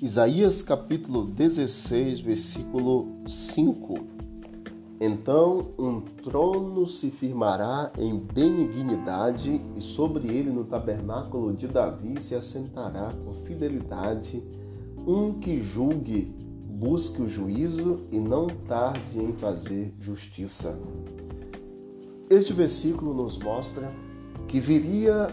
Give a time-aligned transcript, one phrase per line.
[0.00, 3.94] Isaías capítulo 16, versículo 5.
[5.00, 12.34] Então um trono se firmará em benignidade, e sobre ele no tabernáculo de Davi se
[12.34, 14.44] assentará com fidelidade
[15.06, 16.30] um que julgue,
[16.68, 20.78] busque o juízo e não tarde em fazer justiça.
[22.28, 23.90] Este versículo nos mostra
[24.46, 25.28] que viria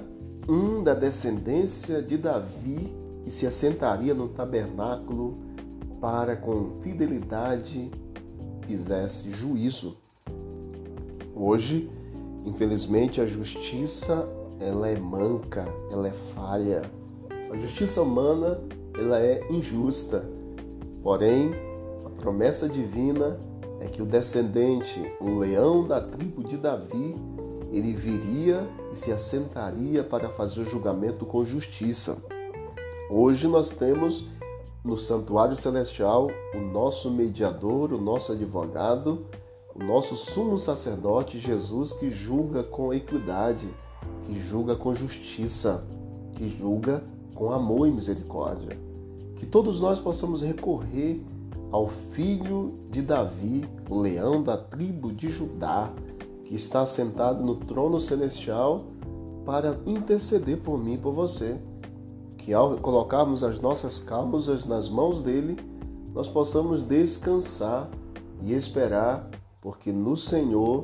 [0.48, 5.38] um da descendência de Davi e se assentaria no tabernáculo
[6.00, 7.90] para com fidelidade
[8.68, 9.98] fizesse juízo.
[11.36, 11.90] Hoje,
[12.46, 14.27] infelizmente, a justiça
[14.59, 16.84] ela é manca, ela é falha.
[17.52, 18.59] A justiça humana
[18.98, 20.26] ela é injusta.
[21.02, 21.52] Porém,
[22.05, 23.40] a promessa divina
[23.80, 27.16] é que o descendente, o leão da tribo de Davi,
[27.71, 32.32] ele viria e se assentaria para fazer o julgamento com justiça.
[33.15, 34.29] Hoje nós temos
[34.83, 39.27] no santuário celestial o nosso mediador, o nosso advogado,
[39.75, 43.69] o nosso sumo sacerdote Jesus que julga com equidade,
[44.23, 45.85] que julga com justiça,
[46.31, 47.03] que julga
[47.35, 48.75] com amor e misericórdia.
[49.35, 51.23] Que todos nós possamos recorrer
[51.71, 55.93] ao filho de Davi, o leão da tribo de Judá,
[56.45, 58.85] que está sentado no trono celestial
[59.45, 61.61] para interceder por mim e por você
[62.44, 65.58] que ao colocarmos as nossas causas nas mãos dele,
[66.13, 67.90] nós possamos descansar
[68.41, 69.30] e esperar,
[69.62, 70.84] porque no Senhor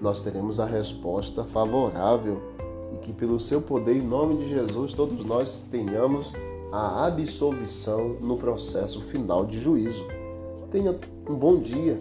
[0.00, 2.42] nós teremos a resposta favorável
[2.92, 6.34] e que pelo seu poder, em nome de Jesus, todos nós tenhamos
[6.70, 10.04] a absolvição no processo final de juízo.
[10.70, 10.94] Tenha
[11.26, 11.98] um bom dia,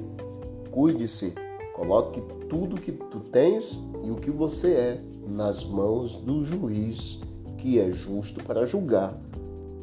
[0.72, 1.33] cuide-se,
[1.73, 7.22] coloque tudo que tu tens e o que você é nas mãos do juiz
[7.61, 9.15] que é justo para julgar.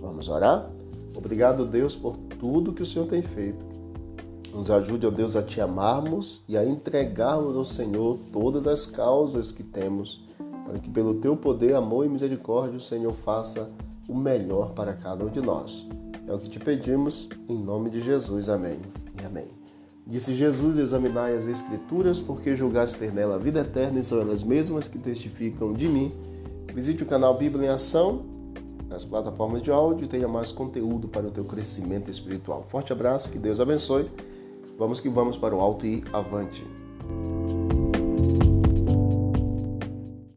[0.01, 0.71] Vamos orar?
[1.17, 3.65] Obrigado, Deus, por tudo que o Senhor tem feito.
[4.53, 9.53] Nos ajude, ó Deus, a te amarmos e a entregarmos ao Senhor todas as causas
[9.53, 10.25] que temos,
[10.65, 13.71] para que pelo teu poder, amor e misericórdia o Senhor faça
[14.09, 15.87] o melhor para cada um de nós.
[16.27, 18.49] É o que te pedimos, em nome de Jesus.
[18.49, 18.79] Amém
[19.21, 19.49] e amém.
[20.07, 24.43] Disse Jesus: Examinai as Escrituras, porque julgaste ter nela a vida eterna, e são elas
[24.43, 26.13] mesmas que testificam de mim.
[26.77, 28.27] Visite o canal Bíblia em Ação
[28.87, 32.67] nas plataformas de áudio e tenha mais conteúdo para o teu crescimento espiritual.
[32.69, 34.11] Forte abraço, que Deus abençoe.
[34.79, 36.63] Vamos que vamos para o alto e avante.